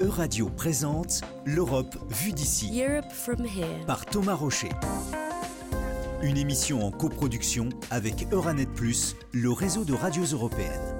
Euradio 0.00 0.48
présente 0.48 1.22
L'Europe 1.44 1.96
vue 2.08 2.32
d'ici 2.32 2.80
Europe 2.80 3.10
from 3.10 3.44
here. 3.44 3.84
par 3.84 4.06
Thomas 4.06 4.34
Rocher. 4.34 4.68
Une 6.22 6.36
émission 6.36 6.86
en 6.86 6.92
coproduction 6.92 7.68
avec 7.90 8.28
Euranet 8.30 8.66
Plus, 8.66 9.16
le 9.32 9.50
réseau 9.50 9.84
de 9.84 9.94
radios 9.94 10.26
européennes. 10.26 10.98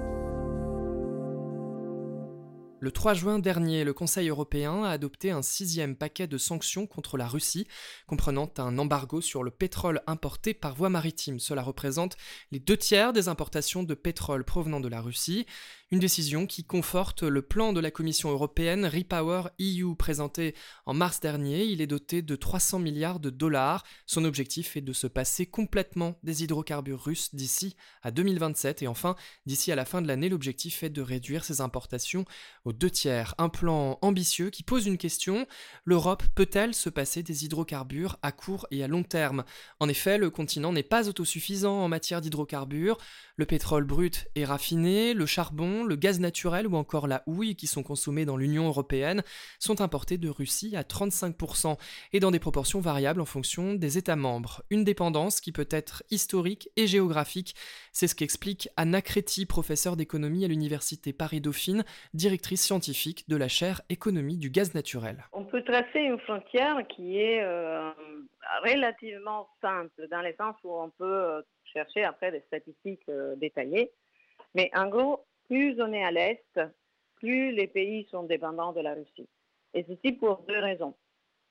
Le 2.81 2.91
3 2.91 3.13
juin 3.13 3.39
dernier, 3.39 3.83
le 3.83 3.91
Conseil 3.91 4.29
européen 4.29 4.83
a 4.83 4.91
adopté 4.91 5.31
un 5.31 5.41
sixième 5.41 5.97
paquet 5.97 6.27
de 6.27 6.37
sanctions 6.37 6.87
contre 6.87 7.17
la 7.17 7.27
Russie, 7.27 7.67
comprenant 8.07 8.49
un 8.57 8.77
embargo 8.77 9.19
sur 9.19 9.43
le 9.43 9.51
pétrole 9.51 10.01
importé 10.07 10.53
par 10.53 10.75
voie 10.75 10.89
maritime. 10.89 11.39
Cela 11.39 11.61
représente 11.61 12.15
les 12.51 12.59
deux 12.59 12.77
tiers 12.77 13.11
des 13.11 13.27
importations 13.27 13.83
de 13.83 13.93
pétrole 13.95 14.45
provenant 14.45 14.79
de 14.79 14.87
la 14.87 15.01
Russie. 15.01 15.45
Une 15.91 15.97
décision 15.97 16.45
qui 16.45 16.63
conforte 16.63 17.23
le 17.23 17.41
plan 17.41 17.73
de 17.73 17.79
la 17.79 17.89
Commission 17.89 18.29
européenne 18.29 18.85
Repower 18.85 19.49
EU 19.59 19.95
présenté 19.95 20.53
en 20.85 20.93
mars 20.93 21.19
dernier. 21.19 21.63
Il 21.63 21.81
est 21.81 21.87
doté 21.87 22.21
de 22.21 22.35
300 22.35 22.77
milliards 22.77 23.19
de 23.19 23.31
dollars. 23.31 23.83
Son 24.05 24.23
objectif 24.23 24.77
est 24.77 24.81
de 24.81 24.93
se 24.93 25.07
passer 25.07 25.47
complètement 25.47 26.19
des 26.21 26.43
hydrocarbures 26.43 27.03
russes 27.03 27.33
d'ici 27.33 27.75
à 28.03 28.11
2027. 28.11 28.83
Et 28.83 28.87
enfin, 28.87 29.15
d'ici 29.47 29.71
à 29.71 29.75
la 29.75 29.83
fin 29.83 30.03
de 30.03 30.07
l'année, 30.07 30.29
l'objectif 30.29 30.83
est 30.83 30.91
de 30.91 31.01
réduire 31.01 31.43
ses 31.43 31.59
importations 31.59 32.23
aux 32.65 32.73
deux 32.73 32.91
tiers. 32.91 33.33
Un 33.39 33.49
plan 33.49 33.97
ambitieux 34.03 34.51
qui 34.51 34.61
pose 34.61 34.85
une 34.85 34.99
question. 34.99 35.47
L'Europe 35.85 36.21
peut-elle 36.35 36.75
se 36.75 36.91
passer 36.91 37.23
des 37.23 37.45
hydrocarbures 37.45 38.17
à 38.21 38.31
court 38.31 38.67
et 38.69 38.83
à 38.83 38.87
long 38.87 39.01
terme? 39.01 39.43
En 39.79 39.89
effet, 39.89 40.19
le 40.19 40.29
continent 40.29 40.71
n'est 40.71 40.83
pas 40.83 41.09
autosuffisant 41.09 41.79
en 41.79 41.87
matière 41.87 42.21
d'hydrocarbures. 42.21 42.99
Le 43.37 43.47
pétrole 43.47 43.85
brut 43.85 44.27
est 44.35 44.45
raffiné, 44.45 45.15
le 45.15 45.25
charbon, 45.25 45.78
le 45.83 45.95
gaz 45.95 46.19
naturel 46.19 46.67
ou 46.67 46.75
encore 46.75 47.07
la 47.07 47.23
houille 47.25 47.55
qui 47.55 47.67
sont 47.67 47.83
consommés 47.83 48.25
dans 48.25 48.37
l'Union 48.37 48.67
européenne 48.67 49.23
sont 49.59 49.81
importés 49.81 50.17
de 50.17 50.29
Russie 50.29 50.75
à 50.75 50.83
35% 50.83 51.77
et 52.13 52.19
dans 52.19 52.31
des 52.31 52.39
proportions 52.39 52.79
variables 52.79 53.21
en 53.21 53.25
fonction 53.25 53.73
des 53.73 53.97
États 53.97 54.15
membres. 54.15 54.63
Une 54.69 54.83
dépendance 54.83 55.41
qui 55.41 55.51
peut 55.51 55.67
être 55.69 56.03
historique 56.11 56.69
et 56.75 56.87
géographique. 56.87 57.55
C'est 57.91 58.07
ce 58.07 58.15
qu'explique 58.15 58.69
Anna 58.77 59.01
Créti, 59.01 59.45
professeure 59.45 59.95
d'économie 59.95 60.45
à 60.45 60.47
l'Université 60.47 61.13
Paris-Dauphine, 61.13 61.83
directrice 62.13 62.61
scientifique 62.61 63.27
de 63.27 63.35
la 63.35 63.47
chaire 63.47 63.81
économie 63.89 64.37
du 64.37 64.49
gaz 64.49 64.73
naturel. 64.73 65.25
On 65.33 65.45
peut 65.45 65.63
tracer 65.63 65.99
une 65.99 66.19
frontière 66.19 66.77
qui 66.87 67.19
est 67.19 67.43
euh, 67.43 67.89
relativement 68.63 69.47
simple, 69.61 70.07
dans 70.09 70.21
le 70.21 70.33
sens 70.37 70.55
où 70.63 70.73
on 70.73 70.89
peut 70.89 71.05
euh, 71.05 71.41
chercher 71.73 72.03
après 72.03 72.31
des 72.31 72.41
statistiques 72.47 73.07
euh, 73.09 73.35
détaillées. 73.35 73.91
Mais 74.55 74.71
en 74.75 74.87
gros, 74.87 75.25
plus 75.49 75.81
on 75.81 75.91
est 75.93 76.03
à 76.03 76.11
l'est, 76.11 76.59
plus 77.15 77.51
les 77.51 77.67
pays 77.67 78.07
sont 78.09 78.23
dépendants 78.23 78.71
de 78.71 78.81
la 78.81 78.93
Russie. 78.93 79.27
Et 79.73 79.83
ceci 79.87 80.13
pour 80.13 80.43
deux 80.47 80.59
raisons. 80.59 80.95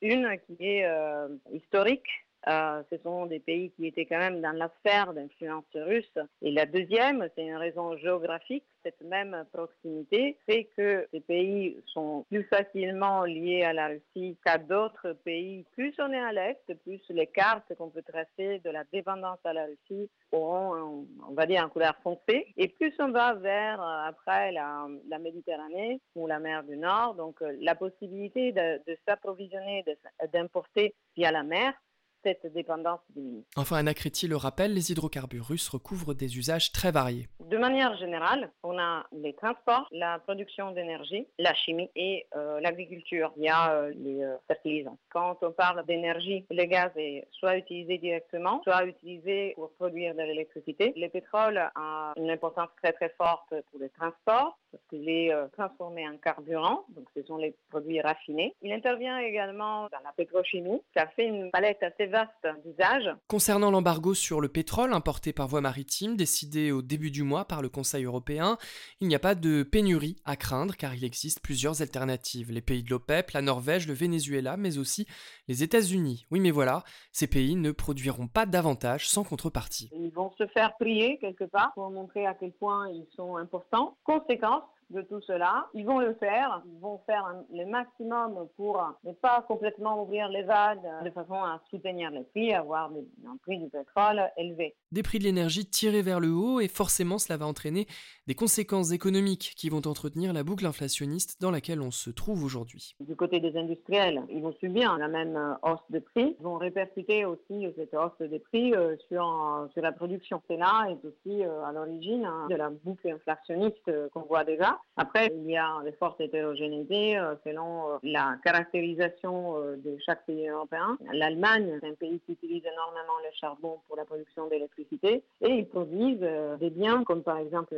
Une 0.00 0.38
qui 0.46 0.56
est 0.60 0.84
euh, 0.84 1.28
historique, 1.52 2.08
euh, 2.46 2.82
ce 2.90 2.98
sont 2.98 3.26
des 3.26 3.40
pays 3.40 3.70
qui 3.72 3.86
étaient 3.86 4.06
quand 4.06 4.18
même 4.18 4.40
dans 4.40 4.52
la 4.52 4.70
sphère 4.78 5.12
d'influence 5.12 5.64
russe. 5.74 6.18
Et 6.40 6.52
la 6.52 6.66
deuxième, 6.66 7.28
c'est 7.34 7.44
une 7.44 7.56
raison 7.56 7.96
géographique. 7.96 8.64
Cette 8.84 9.00
même 9.02 9.44
proximité 9.52 10.38
fait 10.46 10.68
que 10.76 11.06
ces 11.12 11.20
pays 11.20 11.76
sont 11.86 12.24
plus 12.30 12.44
facilement 12.44 13.24
liés 13.24 13.64
à 13.64 13.72
la 13.72 13.88
Russie 13.88 14.38
qu'à 14.44 14.56
d'autres 14.56 15.12
pays. 15.24 15.66
Plus 15.72 15.92
on 15.98 16.12
est 16.12 16.20
à 16.20 16.32
l'est, 16.32 16.74
plus 16.84 17.00
les 17.10 17.26
cartes 17.26 17.74
qu'on 17.74 17.90
peut 17.90 18.02
tracer 18.02 18.60
de 18.64 18.70
la 18.70 18.84
dépendance 18.92 19.38
à 19.44 19.52
la 19.52 19.66
Russie 19.66 20.08
auront, 20.32 21.06
on 21.28 21.34
va 21.34 21.46
dire, 21.46 21.64
un 21.64 21.68
couleur 21.68 21.96
foncée. 22.02 22.46
Et 22.56 22.68
plus 22.68 22.94
on 22.98 23.10
va 23.10 23.34
vers, 23.34 23.82
euh, 23.82 24.08
après, 24.08 24.52
la, 24.52 24.86
Méditerranée 25.18 26.00
ou 26.14 26.28
la 26.28 26.38
mer 26.38 26.62
du 26.62 26.76
Nord, 26.76 27.14
donc 27.14 27.42
euh, 27.42 27.56
la 27.60 27.74
possibilité 27.74 28.52
de, 28.52 28.80
s'approvisionner, 29.06 29.84
d'importer 30.32 30.94
via 31.16 31.32
la 31.32 31.42
mer, 31.42 31.74
cette 32.22 32.52
dépendance 32.52 33.00
diminue. 33.14 33.44
Enfin, 33.56 33.76
Anna 33.76 33.94
Créti 33.94 34.26
le 34.28 34.36
rappelle, 34.36 34.74
les 34.74 34.92
hydrocarbures 34.92 35.46
russes 35.46 35.68
recouvrent 35.68 36.14
des 36.14 36.38
usages 36.38 36.72
très 36.72 36.90
variés. 36.90 37.28
De 37.40 37.56
manière 37.56 37.96
générale, 37.96 38.50
on 38.62 38.78
a 38.78 39.06
les 39.12 39.34
transports, 39.34 39.88
la 39.92 40.18
production 40.18 40.72
d'énergie, 40.72 41.26
la 41.38 41.54
chimie 41.54 41.90
et 41.96 42.26
euh, 42.36 42.60
l'agriculture. 42.60 43.32
Il 43.36 43.44
y 43.44 43.48
a 43.48 43.72
euh, 43.72 43.92
les 43.96 44.22
euh, 44.22 44.36
fertilisants. 44.46 44.98
Quand 45.10 45.38
on 45.42 45.52
parle 45.52 45.84
d'énergie, 45.86 46.44
le 46.50 46.64
gaz 46.64 46.90
est 46.96 47.26
soit 47.32 47.56
utilisé 47.56 47.98
directement, 47.98 48.60
soit 48.64 48.84
utilisé 48.84 49.52
pour 49.54 49.70
produire 49.72 50.14
de 50.14 50.22
l'électricité. 50.22 50.92
Le 50.96 51.08
pétrole 51.08 51.58
a 51.74 52.12
une 52.16 52.30
importance 52.30 52.68
très 52.82 52.92
très 52.92 53.14
forte 53.16 53.54
pour 53.70 53.80
les 53.80 53.88
transports 53.90 54.58
parce 54.70 54.82
qu'il 54.88 55.08
est 55.08 55.32
euh, 55.32 55.46
transformé 55.56 56.08
en 56.08 56.16
carburant, 56.18 56.84
donc 56.94 57.06
ce 57.14 57.22
sont 57.24 57.36
les 57.36 57.54
produits 57.70 58.00
raffinés. 58.00 58.54
Il 58.62 58.72
intervient 58.72 59.18
également 59.18 59.82
dans 59.84 60.00
la 60.04 60.12
pétrochimie. 60.16 60.80
Ça 60.96 61.06
fait 61.08 61.26
une 61.26 61.50
palette 61.50 61.82
assez 61.82 62.06
vaste 62.06 62.46
d'usages. 62.64 63.10
Concernant 63.28 63.70
l'embargo 63.70 64.14
sur 64.14 64.40
le 64.40 64.48
pétrole 64.48 64.92
importé 64.92 65.32
par 65.32 65.48
voie 65.48 65.60
maritime, 65.60 66.16
décidé 66.16 66.72
au 66.72 66.82
début 66.82 67.10
du 67.10 67.22
mois 67.22 67.44
par 67.44 67.62
le 67.62 67.68
Conseil 67.68 68.04
européen, 68.04 68.58
il 69.00 69.08
n'y 69.08 69.14
a 69.14 69.20
pas 69.20 69.34
de 69.34 69.62
pénurie 69.62 70.16
à 70.24 70.36
craindre 70.36 70.76
car 70.76 70.94
il 70.94 71.04
existe 71.04 71.40
plusieurs 71.40 71.82
alternatives. 71.82 72.52
Les 72.52 72.62
pays 72.62 72.82
de 72.82 72.90
l'OPEP, 72.90 73.30
la 73.32 73.42
Norvège, 73.42 73.86
le 73.86 73.94
Venezuela, 73.94 74.56
mais 74.56 74.78
aussi 74.78 75.06
les 75.48 75.62
États-Unis. 75.62 76.26
Oui, 76.30 76.40
mais 76.40 76.50
voilà, 76.50 76.82
ces 77.12 77.26
pays 77.26 77.56
ne 77.56 77.72
produiront 77.72 78.28
pas 78.28 78.46
davantage 78.46 79.08
sans 79.08 79.24
contrepartie. 79.24 79.90
Ils 79.92 80.10
vont 80.10 80.32
se 80.38 80.46
faire 80.48 80.74
prier 80.76 81.18
quelque 81.18 81.44
part 81.44 81.72
pour 81.74 81.90
montrer 81.90 82.26
à 82.26 82.34
quel 82.34 82.52
point 82.52 82.88
ils 82.90 83.06
sont 83.16 83.36
importants. 83.36 83.96
Conséquence 84.04 84.57
de 84.90 85.02
tout 85.02 85.20
cela, 85.22 85.66
ils 85.74 85.84
vont 85.84 85.98
le 85.98 86.14
faire, 86.14 86.62
ils 86.66 86.80
vont 86.80 86.98
faire 87.06 87.24
un- 87.26 87.44
le 87.54 87.66
maximum 87.66 88.46
pour 88.56 88.82
ne 89.04 89.12
pas 89.12 89.44
complètement 89.46 90.02
ouvrir 90.02 90.28
les 90.28 90.42
vannes 90.42 90.80
de 91.04 91.10
façon 91.10 91.34
à 91.34 91.60
soutenir 91.70 92.10
les 92.10 92.22
prix, 92.24 92.52
avoir 92.54 92.90
des- 92.90 93.06
un 93.26 93.36
prix 93.42 93.58
du 93.58 93.68
pétrole 93.68 94.22
élevé. 94.36 94.74
Des 94.92 95.02
prix 95.02 95.18
de 95.18 95.24
l'énergie 95.24 95.66
tirés 95.66 96.02
vers 96.02 96.20
le 96.20 96.30
haut 96.32 96.60
et 96.60 96.68
forcément 96.68 97.18
cela 97.18 97.36
va 97.36 97.46
entraîner 97.46 97.86
des 98.26 98.34
conséquences 98.34 98.92
économiques 98.92 99.52
qui 99.56 99.68
vont 99.68 99.82
entretenir 99.86 100.32
la 100.32 100.42
boucle 100.42 100.64
inflationniste 100.66 101.40
dans 101.40 101.50
laquelle 101.50 101.80
on 101.80 101.90
se 101.90 102.10
trouve 102.10 102.42
aujourd'hui. 102.44 102.94
Du 103.00 103.14
côté 103.16 103.40
des 103.40 103.56
industriels, 103.58 104.22
ils 104.30 104.40
vont 104.42 104.52
subir 104.54 104.96
la 104.96 105.08
même 105.08 105.36
euh, 105.36 105.54
hausse 105.62 105.80
de 105.90 105.98
prix. 105.98 106.36
Ils 106.38 106.42
vont 106.42 106.56
répercuter 106.56 107.24
aussi 107.26 107.66
cette 107.76 107.94
hausse 107.94 108.18
des 108.20 108.38
prix 108.38 108.74
euh, 108.74 108.96
sur, 109.08 109.22
euh, 109.24 109.68
sur 109.72 109.82
la 109.82 109.92
production. 109.92 110.40
Cela 110.48 110.86
est 110.90 111.04
aussi 111.06 111.44
euh, 111.44 111.62
à 111.64 111.72
l'origine 111.72 112.24
hein, 112.24 112.46
de 112.48 112.56
la 112.56 112.70
boucle 112.70 113.08
inflationniste 113.10 113.88
euh, 113.88 114.08
qu'on 114.14 114.22
voit 114.22 114.44
déjà. 114.44 114.77
Après, 115.00 115.32
il 115.32 115.48
y 115.48 115.56
a 115.56 115.80
des 115.84 115.92
fortes 115.92 116.20
hétérogénéités 116.20 117.16
euh, 117.16 117.36
selon 117.44 117.88
euh, 117.88 117.98
la 118.02 118.36
caractérisation 118.44 119.56
euh, 119.56 119.76
de 119.76 119.96
chaque 120.04 120.26
pays 120.26 120.48
européen. 120.48 120.98
L'Allemagne, 121.12 121.78
c'est 121.80 121.88
un 121.88 121.94
pays 121.94 122.20
qui 122.26 122.32
utilise 122.32 122.64
énormément 122.64 123.12
le 123.22 123.30
charbon 123.40 123.78
pour 123.86 123.96
la 123.96 124.04
production 124.04 124.48
d'électricité 124.48 125.22
et 125.40 125.50
ils 125.50 125.68
produisent 125.68 126.26
des 126.58 126.70
biens 126.70 127.04
comme 127.04 127.22
par 127.22 127.38
exemple 127.38 127.76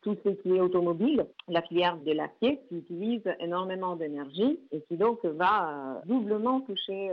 tout 0.00 0.16
ce 0.24 0.30
qui 0.30 0.56
est 0.56 0.60
automobile, 0.60 1.26
la 1.48 1.60
filière 1.60 1.98
de 1.98 2.12
l'acier 2.12 2.60
qui 2.68 2.76
utilise 2.76 3.22
énormément 3.38 3.96
d'énergie 3.96 4.58
et 4.70 4.80
qui 4.88 4.96
donc 4.96 5.22
va 5.24 6.00
doublement 6.06 6.60
toucher 6.62 7.10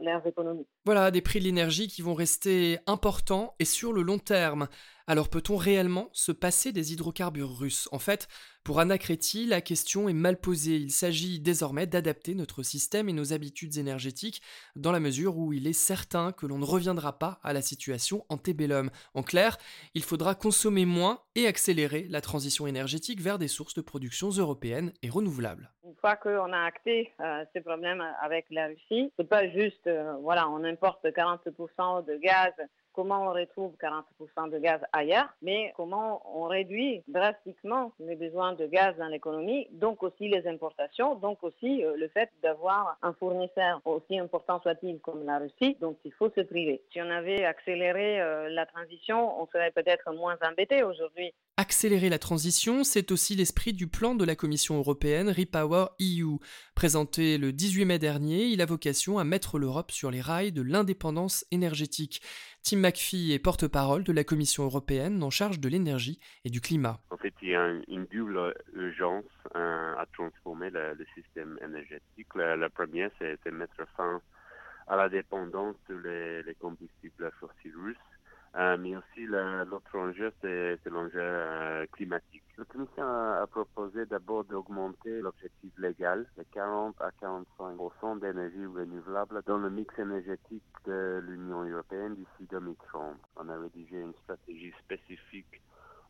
leurs 0.00 0.26
économies. 0.26 0.66
Voilà, 0.84 1.10
des 1.10 1.20
prix 1.20 1.40
de 1.40 1.44
l'énergie 1.44 1.88
qui 1.88 2.02
vont 2.02 2.14
rester 2.14 2.78
importants 2.86 3.54
et 3.58 3.64
sur 3.64 3.92
le 3.92 4.02
long 4.02 4.18
terme. 4.18 4.68
Alors 5.06 5.28
peut-on 5.28 5.56
réellement 5.56 6.08
se 6.12 6.32
passer 6.32 6.72
des 6.72 6.94
hydrocarbures 6.94 7.58
russes? 7.58 7.90
En 7.92 7.98
fait, 7.98 8.26
pour 8.64 8.80
Anna 8.80 8.96
Créti, 8.96 9.44
la 9.44 9.60
question 9.60 10.08
est 10.08 10.14
mal 10.14 10.40
posée. 10.40 10.76
Il 10.76 10.92
s'agit 10.92 11.40
désormais 11.40 11.86
d'adapter 11.86 12.34
notre 12.34 12.62
système 12.62 13.10
et 13.10 13.12
nos 13.12 13.34
habitudes 13.34 13.76
énergétiques 13.76 14.40
dans 14.76 14.92
la 14.92 15.00
mesure 15.00 15.36
où 15.36 15.52
il 15.52 15.66
est 15.66 15.74
certain 15.74 16.32
que 16.32 16.46
l'on 16.46 16.56
ne 16.56 16.64
reviendra 16.64 17.18
pas 17.18 17.38
à 17.42 17.52
la 17.52 17.60
situation 17.60 18.24
antébellum. 18.30 18.90
En 19.12 19.22
clair, 19.22 19.58
il 19.92 20.02
faudra 20.02 20.34
consommer 20.34 20.86
moins 20.86 21.20
et 21.34 21.46
accélérer 21.46 22.06
la 22.08 22.22
transition 22.22 22.66
énergétique 22.66 23.20
vers 23.20 23.38
des 23.38 23.48
sources 23.48 23.74
de 23.74 23.82
production 23.82 24.30
européennes 24.30 24.94
et 25.02 25.10
renouvelables. 25.10 25.70
Une 25.84 25.96
fois 25.96 26.16
qu'on 26.16 26.50
a 26.54 26.64
acté 26.64 27.12
euh, 27.20 27.44
ces 27.52 27.60
problèmes 27.60 28.02
avec 28.22 28.46
la 28.50 28.68
Russie, 28.68 29.12
c'est 29.18 29.28
pas 29.28 29.46
juste, 29.50 29.86
euh, 29.86 30.14
voilà, 30.22 30.48
on 30.48 30.64
importe 30.64 31.04
40% 31.04 32.06
de 32.06 32.16
gaz 32.16 32.54
comment 32.94 33.28
on 33.28 33.32
retrouve 33.32 33.72
40% 33.80 34.50
de 34.50 34.58
gaz 34.58 34.80
ailleurs, 34.92 35.28
mais 35.42 35.72
comment 35.76 36.22
on 36.34 36.44
réduit 36.44 37.02
drastiquement 37.08 37.92
les 38.00 38.16
besoins 38.16 38.54
de 38.54 38.66
gaz 38.66 38.96
dans 38.96 39.08
l'économie, 39.08 39.68
donc 39.72 40.02
aussi 40.02 40.28
les 40.28 40.46
importations, 40.46 41.16
donc 41.16 41.42
aussi 41.42 41.84
euh, 41.84 41.96
le 41.96 42.08
fait 42.08 42.30
d'avoir 42.42 42.96
un 43.02 43.12
fournisseur 43.14 43.80
aussi 43.84 44.18
important 44.18 44.60
soit-il 44.62 45.00
comme 45.00 45.24
la 45.24 45.38
Russie, 45.38 45.76
donc 45.80 45.98
il 46.04 46.12
faut 46.12 46.30
se 46.30 46.40
priver. 46.40 46.82
Si 46.92 47.00
on 47.00 47.10
avait 47.10 47.44
accéléré 47.44 48.20
euh, 48.20 48.48
la 48.48 48.66
transition, 48.66 49.40
on 49.40 49.46
serait 49.48 49.72
peut-être 49.72 50.12
moins 50.12 50.36
embêté 50.48 50.82
aujourd'hui. 50.82 51.32
Accélérer 51.56 52.08
la 52.08 52.18
transition, 52.18 52.82
c'est 52.82 53.12
aussi 53.12 53.36
l'esprit 53.36 53.72
du 53.72 53.86
plan 53.86 54.16
de 54.16 54.24
la 54.24 54.34
Commission 54.34 54.76
européenne 54.76 55.28
Repower 55.28 55.86
EU. 56.00 56.38
Présenté 56.74 57.38
le 57.38 57.52
18 57.52 57.84
mai 57.84 57.98
dernier, 58.00 58.46
il 58.46 58.60
a 58.60 58.66
vocation 58.66 59.18
à 59.18 59.24
mettre 59.24 59.58
l'Europe 59.58 59.92
sur 59.92 60.10
les 60.10 60.20
rails 60.20 60.50
de 60.50 60.62
l'indépendance 60.62 61.44
énergétique. 61.52 62.20
Tim 62.64 62.78
McPhee 62.78 63.34
est 63.34 63.38
porte-parole 63.38 64.04
de 64.04 64.12
la 64.12 64.24
Commission 64.24 64.64
européenne 64.64 65.22
en 65.22 65.28
charge 65.28 65.60
de 65.60 65.68
l'énergie 65.68 66.18
et 66.46 66.48
du 66.48 66.62
climat. 66.62 66.98
En 67.10 67.18
fait, 67.18 67.34
il 67.42 67.50
y 67.50 67.54
a 67.54 67.68
une 67.88 68.06
double 68.06 68.54
urgence 68.72 69.24
à 69.54 70.06
transformer 70.14 70.70
le, 70.70 70.96
système 71.14 71.58
énergétique. 71.62 72.34
La, 72.34 72.70
première, 72.70 73.10
c'est 73.18 73.38
de 73.44 73.50
mettre 73.50 73.86
fin 73.98 74.18
à 74.86 74.96
la 74.96 75.10
dépendance 75.10 75.76
des 75.90 76.42
les 76.42 76.54
combustibles 76.54 77.30
fossiles 77.38 77.76
russes 77.76 78.13
euh, 78.56 78.76
mais 78.78 78.94
aussi 78.94 79.26
l'autre 79.26 79.98
enjeu, 79.98 80.32
c'est 80.40 80.86
l'enjeu 80.86 81.18
euh, 81.20 81.86
climatique. 81.92 82.44
La 82.56 82.64
Commission 82.64 83.02
a, 83.02 83.46
proposé 83.50 84.06
d'abord 84.06 84.44
d'augmenter 84.44 85.20
l'objectif 85.20 85.72
légal 85.76 86.24
de 86.38 86.44
40 86.52 86.94
à 87.00 87.10
45% 87.20 88.20
d'énergie 88.20 88.66
renouvelable 88.66 89.42
dans 89.46 89.58
le 89.58 89.70
mix 89.70 89.92
énergétique 89.98 90.62
de 90.86 91.20
l'Union 91.26 91.64
européenne 91.64 92.14
d'ici 92.14 92.48
2030. 92.48 93.16
On 93.36 93.48
a 93.48 93.58
rédigé 93.58 94.00
une 94.00 94.14
stratégie 94.22 94.72
spécifique 94.84 95.60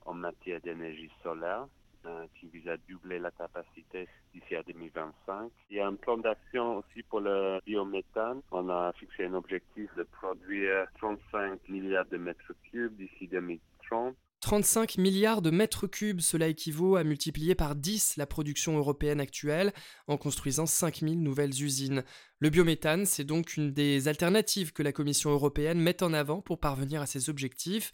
en 0.05 0.13
matière 0.13 0.61
d'énergie 0.61 1.11
solaire 1.23 1.67
euh, 2.07 2.27
qui 2.39 2.47
vise 2.49 2.69
à 2.69 2.77
doubler 2.89 3.19
la 3.19 3.31
capacité 3.31 4.09
d'ici 4.33 4.57
à 4.57 4.63
2025. 4.63 5.51
Il 5.71 5.77
y 5.77 5.81
a 5.81 5.87
un 5.87 5.95
plan 5.95 6.19
d'action 6.19 6.79
aussi 6.79 7.03
pour 7.03 7.21
le 7.21 7.61
biométhane. 7.67 8.41
On 8.51 8.69
a 8.69 8.93
fixé 8.93 9.27
un 9.27 9.35
objectif 9.35 9.89
de 9.97 10.03
produire 10.03 10.87
35 10.99 11.69
milliards 11.69 12.07
de 12.07 12.17
mètres 12.17 12.53
cubes 12.71 12.97
d'ici 12.97 13.29
2030. 13.29 14.15
35 14.45 14.99
milliards 14.99 15.41
de 15.41 15.49
mètres 15.49 15.87
cubes, 15.87 16.21
cela 16.21 16.49
équivaut 16.49 16.97
à 16.97 17.05
multiplier 17.05 17.55
par 17.55 17.75
10 17.75 18.19
la 18.19 18.27
production 18.27 18.77
européenne 18.77 19.19
actuelle 19.19 19.73
en 20.07 20.19
construisant 20.19 20.67
5000 20.67 21.23
nouvelles 21.23 21.63
usines. 21.63 22.05
Le 22.41 22.51
biométhane, 22.51 23.07
c'est 23.07 23.25
donc 23.25 23.57
une 23.57 23.73
des 23.73 24.07
alternatives 24.07 24.75
que 24.75 24.83
la 24.83 24.93
Commission 24.93 25.31
européenne 25.31 25.81
met 25.81 26.03
en 26.03 26.13
avant 26.13 26.43
pour 26.43 26.61
parvenir 26.61 27.01
à 27.01 27.07
ses 27.07 27.31
objectifs. 27.31 27.91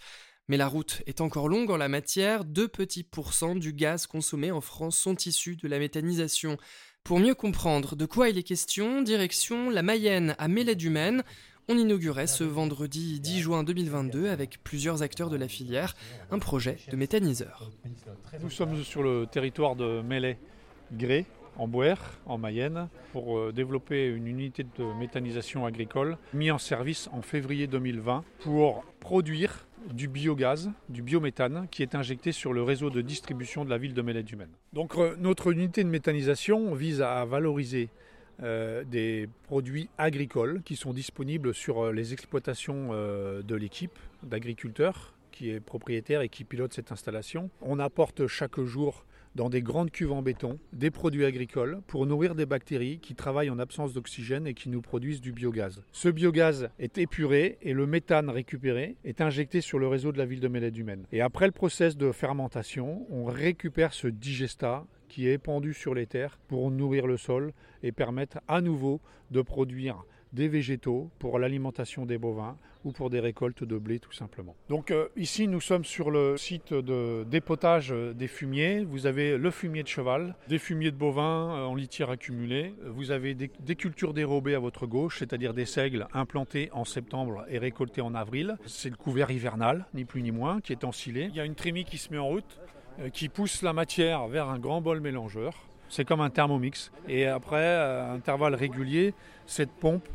Mais 0.50 0.56
la 0.56 0.66
route 0.66 1.00
est 1.06 1.20
encore 1.20 1.48
longue 1.48 1.70
en 1.70 1.76
la 1.76 1.86
matière, 1.86 2.44
2 2.44 2.66
petits 2.66 3.04
pourcents 3.04 3.54
du 3.54 3.72
gaz 3.72 4.08
consommé 4.08 4.50
en 4.50 4.60
France 4.60 4.98
sont 4.98 5.14
issus 5.14 5.54
de 5.54 5.68
la 5.68 5.78
méthanisation. 5.78 6.56
Pour 7.04 7.20
mieux 7.20 7.36
comprendre 7.36 7.94
de 7.94 8.04
quoi 8.04 8.30
il 8.30 8.36
est 8.36 8.42
question, 8.42 9.00
direction 9.00 9.70
la 9.70 9.84
Mayenne 9.84 10.34
à 10.38 10.48
Mélède-Humaine. 10.48 11.22
On 11.68 11.78
inaugurait 11.78 12.26
ce 12.26 12.42
vendredi 12.42 13.20
10 13.20 13.40
juin 13.42 13.62
2022 13.62 14.28
avec 14.28 14.60
plusieurs 14.64 15.02
acteurs 15.02 15.30
de 15.30 15.36
la 15.36 15.46
filière 15.46 15.94
un 16.32 16.40
projet 16.40 16.78
de 16.90 16.96
méthaniseur. 16.96 17.70
Nous 18.40 18.50
sommes 18.50 18.82
sur 18.82 19.04
le 19.04 19.28
territoire 19.30 19.76
de 19.76 20.02
Mélède-Gré, 20.02 21.26
en 21.56 21.68
Boer, 21.68 21.96
en 22.26 22.38
Mayenne, 22.38 22.88
pour 23.12 23.38
euh, 23.38 23.52
développer 23.52 24.06
une 24.06 24.26
unité 24.26 24.64
de 24.64 24.84
méthanisation 24.98 25.66
agricole 25.66 26.16
mise 26.32 26.52
en 26.52 26.58
service 26.58 27.08
en 27.12 27.22
février 27.22 27.66
2020 27.66 28.24
pour 28.40 28.84
produire 29.00 29.66
du 29.92 30.08
biogaz, 30.08 30.70
du 30.88 31.02
biométhane, 31.02 31.66
qui 31.70 31.82
est 31.82 31.94
injecté 31.94 32.32
sur 32.32 32.52
le 32.52 32.62
réseau 32.62 32.90
de 32.90 33.00
distribution 33.00 33.64
de 33.64 33.70
la 33.70 33.78
ville 33.78 33.94
de 33.94 34.02
Mélède-Humaine. 34.02 34.50
Donc 34.72 34.96
euh, 34.96 35.16
notre 35.18 35.52
unité 35.52 35.84
de 35.84 35.88
méthanisation 35.88 36.74
vise 36.74 37.02
à 37.02 37.24
valoriser 37.24 37.88
euh, 38.42 38.84
des 38.84 39.28
produits 39.44 39.88
agricoles 39.98 40.62
qui 40.64 40.76
sont 40.76 40.92
disponibles 40.92 41.54
sur 41.54 41.92
les 41.92 42.12
exploitations 42.12 42.90
de 42.90 43.54
l'équipe 43.54 43.98
d'agriculteurs 44.22 45.14
qui 45.30 45.50
est 45.50 45.60
propriétaire 45.60 46.20
et 46.20 46.28
qui 46.28 46.44
pilote 46.44 46.72
cette 46.72 46.92
installation. 46.92 47.50
On 47.62 47.78
apporte 47.78 48.26
chaque 48.26 48.60
jour 48.60 49.04
dans 49.34 49.48
des 49.48 49.62
grandes 49.62 49.90
cuves 49.90 50.12
en 50.12 50.22
béton 50.22 50.58
des 50.72 50.90
produits 50.90 51.24
agricoles 51.24 51.80
pour 51.86 52.06
nourrir 52.06 52.34
des 52.34 52.46
bactéries 52.46 52.98
qui 52.98 53.14
travaillent 53.14 53.50
en 53.50 53.58
absence 53.58 53.92
d'oxygène 53.92 54.46
et 54.46 54.54
qui 54.54 54.68
nous 54.68 54.82
produisent 54.82 55.20
du 55.20 55.32
biogaz. 55.32 55.82
Ce 55.92 56.08
biogaz 56.08 56.68
est 56.78 56.98
épuré 56.98 57.58
et 57.62 57.72
le 57.72 57.86
méthane 57.86 58.30
récupéré 58.30 58.96
est 59.04 59.20
injecté 59.20 59.60
sur 59.60 59.78
le 59.78 59.88
réseau 59.88 60.12
de 60.12 60.18
la 60.18 60.26
ville 60.26 60.40
de 60.40 60.48
Mélède-Humaine. 60.48 61.06
Et 61.12 61.20
après 61.20 61.46
le 61.46 61.52
process 61.52 61.96
de 61.96 62.12
fermentation, 62.12 63.06
on 63.10 63.24
récupère 63.24 63.92
ce 63.92 64.08
digestat 64.08 64.84
qui 65.08 65.28
est 65.28 65.34
épandu 65.34 65.74
sur 65.74 65.94
les 65.94 66.06
terres 66.06 66.38
pour 66.48 66.70
nourrir 66.70 67.06
le 67.06 67.16
sol 67.16 67.52
et 67.82 67.92
permettre 67.92 68.38
à 68.48 68.60
nouveau 68.60 69.00
de 69.30 69.42
produire 69.42 70.04
des 70.32 70.48
végétaux 70.48 71.10
pour 71.18 71.38
l'alimentation 71.38 72.06
des 72.06 72.18
bovins 72.18 72.56
ou 72.84 72.92
pour 72.92 73.10
des 73.10 73.20
récoltes 73.20 73.64
de 73.64 73.76
blé 73.76 73.98
tout 73.98 74.12
simplement. 74.12 74.54
Donc 74.68 74.90
euh, 74.90 75.08
ici 75.16 75.48
nous 75.48 75.60
sommes 75.60 75.84
sur 75.84 76.10
le 76.10 76.36
site 76.36 76.72
de 76.72 77.24
dépotage 77.24 77.90
des 78.14 78.28
fumiers. 78.28 78.84
Vous 78.84 79.06
avez 79.06 79.36
le 79.36 79.50
fumier 79.50 79.82
de 79.82 79.88
cheval, 79.88 80.34
des 80.48 80.58
fumiers 80.58 80.90
de 80.90 80.96
bovins 80.96 81.54
euh, 81.54 81.64
en 81.66 81.74
litière 81.74 82.10
accumulée. 82.10 82.74
Vous 82.86 83.10
avez 83.10 83.34
des, 83.34 83.50
des 83.60 83.76
cultures 83.76 84.14
dérobées 84.14 84.54
à 84.54 84.58
votre 84.58 84.86
gauche, 84.86 85.18
c'est-à-dire 85.18 85.52
des 85.52 85.66
seigles 85.66 86.06
implantés 86.14 86.70
en 86.72 86.84
septembre 86.84 87.44
et 87.48 87.58
récoltés 87.58 88.00
en 88.00 88.14
avril. 88.14 88.56
C'est 88.66 88.90
le 88.90 88.96
couvert 88.96 89.30
hivernal, 89.30 89.86
ni 89.94 90.04
plus 90.04 90.22
ni 90.22 90.30
moins, 90.30 90.60
qui 90.60 90.72
est 90.72 90.84
ensilé. 90.84 91.28
Il 91.30 91.36
y 91.36 91.40
a 91.40 91.44
une 91.44 91.54
trémie 91.54 91.84
qui 91.84 91.98
se 91.98 92.10
met 92.10 92.18
en 92.18 92.28
route, 92.28 92.60
euh, 93.00 93.08
qui 93.10 93.28
pousse 93.28 93.62
la 93.62 93.72
matière 93.72 94.26
vers 94.28 94.48
un 94.48 94.58
grand 94.58 94.80
bol 94.80 95.00
mélangeur. 95.00 95.52
C'est 95.88 96.04
comme 96.04 96.20
un 96.20 96.30
thermomix. 96.30 96.92
Et 97.08 97.26
après, 97.26 97.74
à 97.74 98.12
intervalles 98.12 98.54
réguliers, 98.54 99.12
cette 99.46 99.72
pompe 99.72 100.08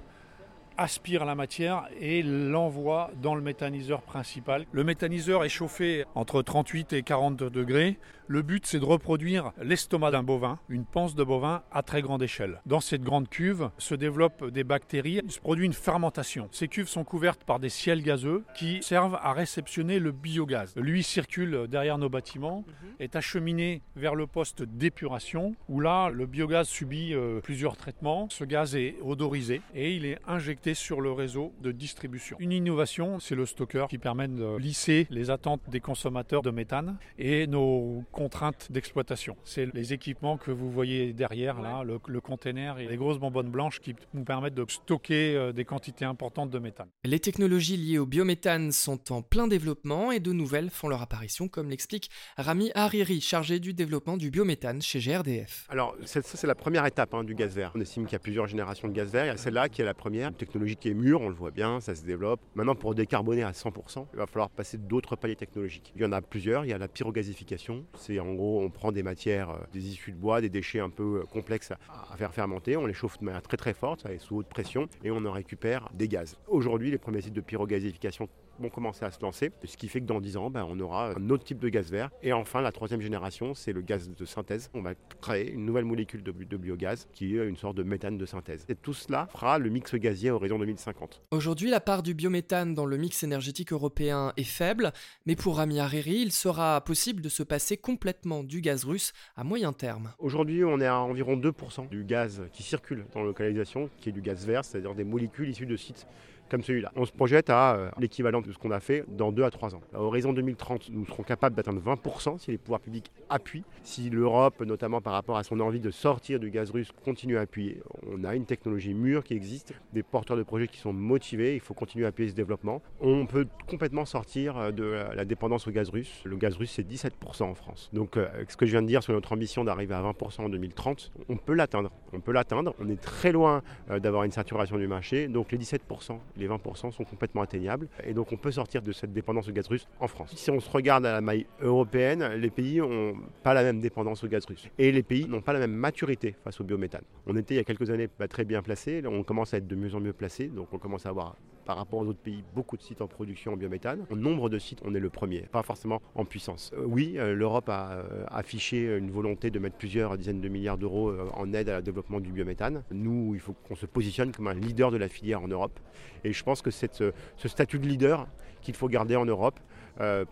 aspire 0.78 1.26
la 1.26 1.36
matière 1.36 1.88
et 2.00 2.22
l'envoie 2.24 3.12
dans 3.22 3.36
le 3.36 3.42
méthaniseur 3.42 4.02
principal. 4.02 4.66
Le 4.72 4.84
méthaniseur 4.84 5.44
est 5.44 5.50
chauffé 5.50 6.06
entre 6.16 6.42
38 6.42 6.94
et 6.94 7.04
40 7.04 7.44
degrés. 7.44 7.98
Le 8.28 8.42
but, 8.42 8.66
c'est 8.66 8.80
de 8.80 8.86
reproduire 8.86 9.52
l'estomac 9.62 10.10
d'un 10.10 10.24
bovin, 10.24 10.58
une 10.68 10.86
panse 10.86 11.14
de 11.14 11.24
bovin 11.24 11.62
à 11.72 11.84
très 11.84 12.02
grande 12.02 12.24
échelle. 12.24 12.60
Dans 12.66 12.80
cette 12.80 13.04
grande 13.04 13.30
cuve 13.30 13.70
se 13.78 13.94
développent 13.94 14.50
des 14.50 14.64
bactéries, 14.64 15.22
se 15.28 15.40
produit 15.40 15.66
une 15.66 15.74
fermentation. 15.74 16.50
Ces 16.52 16.68
cuves 16.68 16.88
sont 16.88 17.04
couvertes 17.04 17.44
par 17.44 17.60
des 17.60 17.70
ciels 17.70 18.02
gazeux 18.02 18.44
qui 18.56 18.82
servent 18.82 19.20
à 19.22 19.34
réceptionner 19.34 20.00
le 20.00 20.12
biogaz. 20.12 20.74
Lui 20.76 21.04
circule 21.04 21.68
derrière 21.70 22.00
nos 22.00 22.10
bâtiments, 22.10 22.66
mhm. 22.68 22.90
est 23.00 23.16
acheminé 23.16 23.84
vers 23.96 24.16
le 24.16 24.26
poste 24.26 24.64
d'épuration 24.64 25.56
où 25.70 25.80
là, 25.80 26.10
le 26.10 26.26
biogaz 26.26 26.68
subit 26.68 27.14
euh, 27.14 27.42
plusieurs 27.42 27.78
traitements. 27.78 28.28
Ce 28.32 28.44
gaz 28.44 28.76
est 28.76 28.96
odorisé 29.04 29.62
et 29.76 29.94
il 29.94 30.06
est 30.06 30.18
injecté 30.28 30.74
sur 30.74 31.00
le 31.00 31.12
réseau 31.12 31.54
de 31.62 31.72
distribution. 31.72 32.38
Une 32.40 32.52
innovation, 32.52 33.20
c'est 33.20 33.36
le 33.36 33.46
stocker 33.46 33.86
qui 33.88 34.00
permet 34.00 34.28
de 34.28 34.58
lisser 34.58 35.06
les 35.12 35.30
attentes 35.30 35.62
des 35.70 35.80
consommateurs 35.80 36.42
de 36.42 36.50
méthane 36.50 36.98
et 37.20 37.46
nos 37.46 38.04
contraintes 38.16 38.72
d'exploitation. 38.72 39.36
C'est 39.44 39.68
les 39.74 39.92
équipements 39.92 40.38
que 40.38 40.50
vous 40.50 40.72
voyez 40.72 41.12
derrière, 41.12 41.62
là, 41.62 41.84
le, 41.84 42.00
le 42.08 42.22
container 42.22 42.80
et 42.80 42.88
les 42.88 42.96
grosses 42.96 43.20
bonbonnes 43.20 43.50
blanches 43.50 43.82
qui 43.82 43.94
nous 44.14 44.24
permettent 44.24 44.54
de 44.54 44.66
stocker 44.68 45.36
euh, 45.36 45.52
des 45.52 45.66
quantités 45.66 46.06
importantes 46.06 46.50
de 46.50 46.60
méthane. 46.60 46.88
Les 47.04 47.20
technologies 47.20 47.76
liées 47.76 47.98
au 47.98 48.06
biométhane 48.06 48.72
sont 48.72 49.12
en 49.12 49.22
plein 49.22 49.48
développement 49.48 50.14
et 50.14 50.22
de 50.22 50.32
nouvelles 50.32 50.70
font 50.70 50.88
leur 50.88 51.02
apparition, 51.02 51.50
comme 51.50 51.70
l'explique 51.70 52.10
Rami 52.38 52.72
Hariri, 52.74 53.20
chargé 53.20 53.60
du 53.60 53.74
développement 53.74 54.16
du 54.16 54.32
biométhane 54.32 54.82
chez 54.82 55.00
GRDF. 55.00 55.66
Alors, 55.68 55.96
ça, 56.06 56.22
c'est 56.24 56.48
la 56.48 56.56
première 56.56 56.86
étape 56.86 57.14
hein, 57.14 57.26
du 57.26 57.36
gaz 57.36 57.54
vert. 57.54 57.74
On 57.76 57.82
estime 57.82 58.06
qu'il 58.06 58.14
y 58.14 58.16
a 58.16 58.20
plusieurs 58.20 58.48
générations 58.48 58.88
de 58.88 58.94
gaz 58.94 59.12
vert. 59.12 59.26
Il 59.32 59.38
celle-là 59.38 59.68
qui 59.68 59.82
est 59.82 59.86
la 59.86 59.94
première, 59.94 60.30
une 60.30 60.36
technologie 60.36 60.78
qui 60.78 60.90
est 60.90 60.94
mûre, 60.94 61.20
on 61.20 61.30
le 61.30 61.36
voit 61.36 61.52
bien, 61.52 61.82
ça 61.82 61.96
se 61.96 62.04
développe. 62.04 62.40
Maintenant, 62.56 62.76
pour 62.76 62.96
décarboner 62.96 63.44
à 63.44 63.52
100%, 63.52 64.08
il 64.14 64.18
va 64.18 64.26
falloir 64.26 64.50
passer 64.50 64.78
d'autres 64.78 65.18
paliers 65.18 65.36
technologiques. 65.36 65.92
Il 65.96 66.02
y 66.02 66.06
en 66.06 66.12
a 66.14 66.22
plusieurs. 66.22 66.66
Il 66.66 66.70
y 66.70 66.74
a 66.74 66.78
la 66.78 66.88
pyrogasification, 66.88 67.86
c'est 68.06 68.20
en 68.20 68.34
gros, 68.34 68.62
on 68.62 68.70
prend 68.70 68.92
des 68.92 69.04
matières, 69.04 69.50
euh, 69.50 69.58
des 69.74 69.88
issues 69.88 70.12
de 70.12 70.18
bois, 70.18 70.42
des 70.42 70.50
déchets 70.50 70.80
un 70.80 70.90
peu 70.90 71.22
euh, 71.22 71.24
complexes 71.24 71.72
à 71.72 72.16
faire 72.18 72.34
fermenter, 72.34 72.78
on 72.78 72.86
les 72.86 72.94
chauffe 72.94 73.18
de 73.20 73.26
manière 73.26 73.42
très 73.42 73.58
très 73.58 73.74
forte, 73.74 74.06
sous 74.20 74.38
haute 74.38 74.48
pression, 74.48 74.88
et 75.04 75.12
on 75.12 75.26
en 75.26 75.32
récupère 75.32 75.90
des 75.94 76.08
gaz. 76.08 76.38
Aujourd'hui, 76.48 76.92
les 76.92 76.98
premiers 76.98 77.22
sites 77.22 77.34
de 77.34 77.42
pyrogasification 77.42 78.30
vont 78.60 78.70
commencer 78.70 79.06
à 79.06 79.12
se 79.12 79.22
lancer, 79.22 79.52
ce 79.64 79.78
qui 79.78 79.88
fait 79.88 80.02
que 80.02 80.06
dans 80.06 80.22
10 80.22 80.38
ans, 80.38 80.50
ben, 80.50 80.66
on 80.70 80.80
aura 80.80 81.12
un 81.18 81.30
autre 81.30 81.44
type 81.44 81.60
de 81.60 81.70
gaz 81.70 81.92
vert. 81.92 82.10
Et 82.22 82.34
enfin, 82.34 82.62
la 82.62 82.72
troisième 82.72 83.02
génération, 83.02 83.54
c'est 83.54 83.74
le 83.74 83.82
gaz 83.82 84.10
de 84.10 84.26
synthèse. 84.26 84.70
On 84.74 84.82
va 84.82 84.94
créer 85.22 85.52
une 85.52 85.66
nouvelle 85.66 85.86
molécule 85.86 86.24
de, 86.24 86.32
biogaz 86.32 87.08
qui 87.14 87.38
est 87.38 87.48
une 87.48 87.58
sorte 87.58 87.76
de 87.76 87.84
méthane 87.84 88.18
de 88.18 88.26
synthèse. 88.26 88.66
Et 88.70 88.76
tout 88.76 88.94
cela 88.94 89.28
fera 89.32 89.60
le 89.60 89.70
mix 89.70 89.94
gazier 89.96 90.32
horizon 90.32 90.60
2050. 90.60 91.22
Aujourd'hui, 91.32 91.70
la 91.70 91.80
part 91.80 92.04
du 92.04 92.14
biométhane 92.14 92.74
dans 92.74 92.86
le 92.86 92.98
mix 92.98 93.24
énergétique 93.24 93.74
européen 93.74 94.34
est 94.38 94.44
faible, 94.44 94.92
mais 95.26 95.36
pour 95.36 95.58
Rami 95.58 95.80
Hariri, 95.80 96.22
il 96.22 96.32
sera 96.32 96.82
possible 96.82 97.22
de 97.22 97.30
se 97.30 97.44
passer 97.44 97.78
complètement 97.78 98.44
du 98.44 98.62
gaz 98.62 98.86
russe 98.86 99.14
à 99.36 99.44
moyen 99.44 99.74
terme. 99.74 100.14
Aujourd'hui, 100.20 100.64
on 100.64 100.80
est 100.80 100.88
à 100.88 101.00
environ 101.00 101.36
2% 101.36 101.90
du 101.90 102.04
gaz 102.04 102.42
qui 102.54 102.64
circule 102.64 103.06
dans 103.14 103.22
la 103.22 103.28
localisation, 103.28 103.90
qui 104.00 104.10
est 104.10 104.14
du 104.14 104.22
gaz 104.22 104.46
vert, 104.46 104.64
c'est-à-dire 104.64 104.96
des 104.96 105.04
molécules 105.04 105.50
issues 105.50 105.66
de 105.66 105.76
sites 105.76 106.08
comme 106.50 106.64
celui-là. 106.64 106.92
On 106.96 107.06
se 107.06 107.12
projette 107.12 107.50
à 107.50 107.76
euh, 107.76 107.90
l'équivalent 108.00 108.42
de 108.42 108.52
ce 108.52 108.58
qu'on 108.58 108.72
a 108.72 108.80
fait 108.80 109.06
dans 109.08 109.32
2 109.32 109.44
à 109.44 109.52
3 109.52 109.76
ans. 109.76 109.82
À 109.94 110.02
horizon 110.02 110.34
2030, 110.34 110.90
nous 110.92 111.06
serons 111.06 111.24
capables 111.24 111.56
d'atteindre 111.56 111.82
20% 111.82 112.40
si 112.40 112.52
les 112.52 112.58
pouvoirs 112.58 112.80
publics 112.80 113.12
appuie. 113.30 113.64
Si 113.84 114.10
l'Europe, 114.10 114.62
notamment 114.62 115.02
par 115.02 115.14
rapport 115.14 115.38
à 115.38 115.44
son 115.44 115.60
envie 115.60 115.80
de 115.80 115.92
sortir 115.92 116.40
du 116.40 116.50
gaz 116.50 116.72
russe, 116.72 116.92
continue 117.04 117.38
à 117.38 117.42
appuyer, 117.42 117.82
on 118.08 118.24
a 118.24 118.36
une 118.36 118.46
technologie 118.46 118.94
mûre 118.94 119.24
qui 119.24 119.34
existe, 119.34 119.74
des 119.94 120.04
porteurs 120.04 120.38
de 120.38 120.44
projets 120.44 120.68
qui 120.68 120.78
sont 120.78 120.94
motivés, 120.94 121.56
il 121.56 121.60
faut 121.60 121.74
continuer 121.74 122.06
à 122.06 122.10
appuyer 122.10 122.30
ce 122.30 122.36
développement. 122.36 122.82
On 123.02 123.26
peut 123.26 123.48
complètement 123.68 124.06
sortir 124.06 124.74
de 124.74 125.06
la 125.14 125.26
dépendance 125.26 125.68
au 125.68 125.72
gaz 125.72 125.90
russe. 125.90 126.22
Le 126.24 126.36
gaz 126.38 126.56
russe, 126.56 126.72
c'est 126.76 126.88
17% 126.88 127.44
en 127.44 127.56
France. 127.56 127.90
Donc, 127.94 128.18
euh, 128.18 128.28
ce 128.48 128.58
que 128.58 128.66
je 128.66 128.72
viens 128.72 128.82
de 128.82 128.88
dire 128.88 129.04
sur 129.04 129.14
notre 129.14 129.34
ambition 129.34 129.64
d'arriver 129.64 129.94
à 129.94 130.02
20% 130.02 130.44
en 130.44 130.50
2030, 130.50 131.12
on 131.30 131.38
peut 131.38 131.54
l'atteindre. 131.54 131.92
On 132.14 132.20
peut 132.20 132.32
l'atteindre. 132.32 132.76
On 132.80 132.90
est 132.90 133.00
très 133.00 133.32
loin 133.32 133.62
euh, 133.90 134.00
d'avoir 134.00 134.24
une 134.24 134.32
saturation 134.32 134.78
du 134.78 134.88
marché. 134.88 135.28
Donc, 135.28 135.52
les 135.52 135.58
17%, 135.58 136.18
les 136.38 136.48
20% 136.48 136.92
sont 136.92 137.04
complètement 137.04 137.42
atteignables. 137.42 137.88
Et 138.04 138.14
donc, 138.14 138.32
on 138.32 138.38
peut 138.38 138.52
sortir 138.52 138.82
de 138.82 138.92
cette 138.92 139.14
dépendance 139.14 139.48
au 139.48 139.52
gaz 139.52 139.68
russe 139.68 139.88
en 140.00 140.08
France. 140.08 140.34
Si 140.36 140.52
on 140.52 140.60
se 140.60 140.70
regarde 140.70 141.06
à 141.06 141.12
la 141.12 141.22
maille 141.22 141.46
européenne, 141.62 142.28
les 142.36 142.50
pays 142.50 142.80
n'ont 142.80 143.16
pas 143.44 143.54
la 143.54 143.64
même 143.64 143.82
dépendance 143.82 144.24
au 144.24 144.28
gaz 144.28 144.46
russe. 144.46 144.68
Et 144.78 144.92
les 144.92 145.04
pays 145.04 145.28
n'ont 145.28 145.42
pas 145.42 145.54
la 145.54 145.60
même 145.60 145.74
maturité 145.74 146.36
face 146.44 146.60
au 146.62 146.64
biométhane. 146.64 147.04
On 147.28 147.36
était 147.36 147.56
il 147.56 147.58
y 147.58 147.62
a 147.62 147.64
quelques 147.64 147.90
années 147.90 148.08
pas 148.08 148.28
très 148.28 148.46
bien 148.46 148.62
placés. 148.62 149.02
on 149.06 149.24
commence 149.24 149.54
à 149.54 149.58
être 149.58 149.68
de 149.68 149.76
mieux 149.76 149.96
en 149.96 150.00
mieux 150.00 150.14
placés. 150.14 150.48
Donc, 150.48 150.68
on 150.72 150.78
commence 150.78 151.06
à 151.06 151.10
avoir 151.10 151.36
par 151.66 151.78
rapport 151.78 152.00
aux 152.00 152.06
autres 152.06 152.20
pays, 152.20 152.44
beaucoup 152.54 152.78
de 152.78 152.82
sites 152.82 153.02
en 153.02 153.08
production 153.08 153.54
en 153.54 153.58
biométhane. 153.58 154.06
En 154.12 154.16
nombre 154.16 154.50
de 154.50 154.60
sites, 154.60 154.80
on 154.86 154.94
est 154.94 155.00
le 155.00 155.10
premier, 155.10 155.42
pas 155.52 155.64
forcément 155.64 156.02
en 156.14 156.24
puissance. 156.24 156.72
Euh, 156.78 156.86
oui, 156.86 157.16
euh, 157.18 157.34
l'Europe 157.34 157.70
a 157.70 157.94
euh, 157.94 158.24
affiché 158.28 158.98
une 158.98 159.10
volonté 159.10 159.50
de 159.50 159.60
mettre 159.60 159.76
plusieurs 159.76 160.18
dizaines 160.18 160.42
de 160.42 160.48
milliards 160.48 160.78
d'euros 160.78 161.12
en 161.34 161.52
aide 161.54 161.70
à 161.70 161.82
développement 161.82 162.20
du 162.20 162.32
biométhane. 162.32 162.84
Nous, 162.92 163.32
il 163.34 163.40
faut 163.40 163.54
qu'on 163.68 163.76
se 163.76 163.88
positionne 163.88 164.32
comme 164.32 164.48
un 164.48 164.54
leader 164.54 164.92
de 164.92 164.98
la 164.98 165.10
filière 165.10 165.42
en 165.42 165.48
Europe. 165.48 165.80
Et 166.26 166.34
je 166.34 166.44
pense 166.44 166.62
que 166.62 166.72
c'est 166.72 166.94
ce, 166.94 167.14
statut 167.48 167.80
de 167.80 167.88
leader 167.88 168.28
qu'il 168.62 168.76
faut 168.76 168.90
garder 168.90 169.16
en 169.16 169.26
Europe 169.26 169.60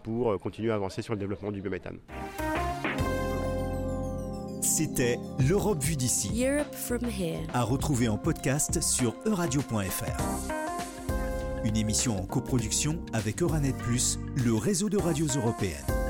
pour 0.01 0.37
continuer 0.41 0.71
à 0.71 0.75
avancer 0.75 1.01
sur 1.01 1.13
le 1.13 1.19
développement 1.19 1.51
du 1.51 1.61
biométhane. 1.61 1.99
C'était 4.61 5.19
l'Europe 5.47 5.83
vue 5.83 5.95
d'ici. 5.95 6.45
À 7.53 7.61
retrouver 7.61 8.07
en 8.07 8.17
podcast 8.17 8.81
sur 8.81 9.15
euradio.fr. 9.25 10.53
Une 11.63 11.77
émission 11.77 12.17
en 12.17 12.25
coproduction 12.25 12.99
avec 13.13 13.41
Euranet 13.41 13.73
Plus, 13.73 14.19
le 14.43 14.55
réseau 14.55 14.89
de 14.89 14.97
radios 14.97 15.27
européennes. 15.27 16.02